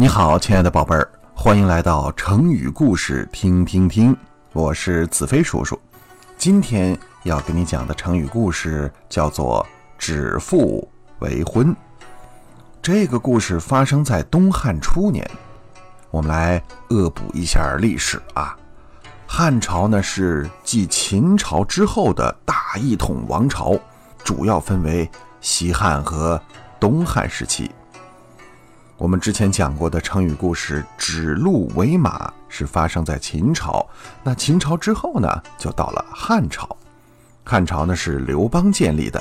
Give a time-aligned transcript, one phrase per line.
[0.00, 4.16] 你好，亲爱的宝贝儿，欢迎来到成语故事听听听。
[4.54, 5.78] 我是子飞叔叔。
[6.38, 9.64] 今天要给你讲的成语故事叫做
[10.00, 11.76] “指腹为婚”。
[12.80, 15.30] 这个故事发生在东汉初年。
[16.10, 18.56] 我们来恶补一下历史啊。
[19.26, 23.78] 汉朝呢是继秦朝之后的大一统王朝，
[24.24, 25.06] 主要分为
[25.42, 26.40] 西汉和
[26.80, 27.70] 东汉时期。
[29.00, 33.88] 我们之前讲过的成语故事“指鹿为马”是发生在秦朝，
[34.22, 36.76] 那秦朝之后呢，就到了汉朝。
[37.42, 39.18] 汉朝呢是刘邦建立的，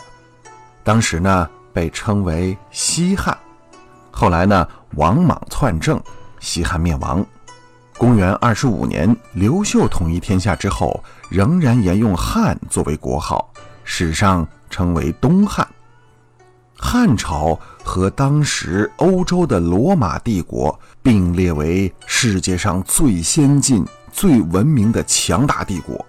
[0.84, 3.38] 当时呢被称为西汉。
[4.12, 5.98] 后来呢，王莽篡政，
[6.42, 7.26] 西汉灭亡。
[7.98, 13.50] 公元二十五年，刘秀统一天下之后，仍然沿用汉作为国号，
[13.86, 15.66] 史上称为东汉。
[16.82, 26.04] 汉朝和当时欧洲的罗马帝国并列为世界上最先进、最文明的强大帝国。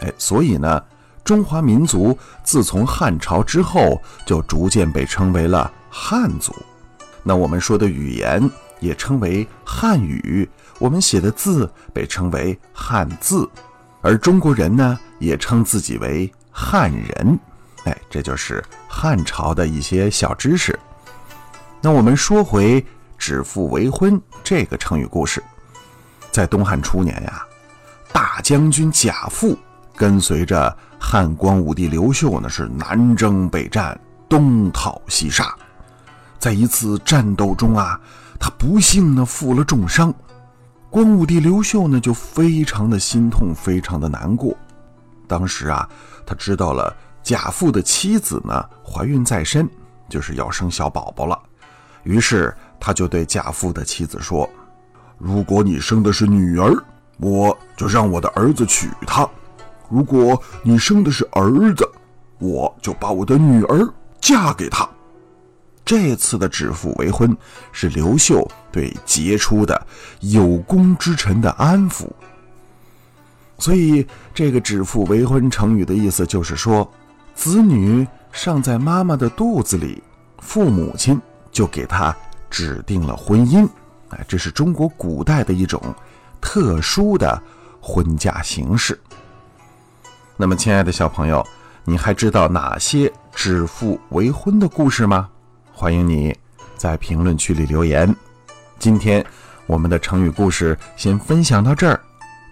[0.00, 0.82] 哎，所以呢，
[1.24, 6.54] 中华民族自从汉朝之后，就逐渐被称为了汉族。
[7.24, 13.48] 那我们说的语言也称为汉语，我们写的字被称为汉字，
[14.02, 17.38] 而中国人呢，也称自己为汉人。
[17.86, 20.78] 哎，这就是汉朝的一些小知识。
[21.80, 22.84] 那我们说回
[23.16, 25.42] “指腹为婚”这个成语故事，
[26.32, 27.42] 在东汉初年呀，
[28.12, 29.56] 大将军贾父
[29.94, 33.98] 跟随着汉光武帝刘秀呢，是南征北战，
[34.28, 35.54] 东讨西杀。
[36.40, 38.00] 在一次战斗中啊，
[38.40, 40.12] 他不幸呢负了重伤。
[40.90, 44.56] 光武帝刘秀呢就非常的心痛，非常的难过。
[45.28, 45.88] 当时啊，
[46.26, 46.92] 他知道了。
[47.26, 49.68] 贾父的妻子呢，怀孕在身，
[50.08, 51.36] 就是要生小宝宝了。
[52.04, 54.48] 于是他就对贾父的妻子说
[55.18, 56.72] ：“如果你生的是女儿，
[57.16, 59.28] 我就让我的儿子娶她；
[59.90, 61.84] 如果你生的是儿子，
[62.38, 64.88] 我就把我的女儿嫁给他。”
[65.84, 67.36] 这次的指腹为婚，
[67.72, 69.84] 是刘秀对杰出的
[70.20, 72.08] 有功之臣的安抚。
[73.58, 76.88] 所以，这个“指腹为婚”成语的意思就是说。
[77.36, 80.02] 子女尚在妈妈的肚子里，
[80.38, 81.20] 父母亲
[81.52, 82.16] 就给他
[82.50, 83.68] 指定了婚姻。
[84.08, 85.80] 哎，这是中国古代的一种
[86.40, 87.40] 特殊的
[87.80, 88.98] 婚嫁形式。
[90.36, 91.46] 那么，亲爱的小朋友，
[91.84, 95.28] 你还知道哪些指腹为婚的故事吗？
[95.72, 96.36] 欢迎你
[96.76, 98.12] 在评论区里留言。
[98.78, 99.24] 今天
[99.66, 102.00] 我们的成语故事先分享到这儿，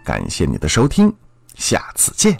[0.04, 1.12] 感谢你的收听，
[1.54, 2.38] 下次见。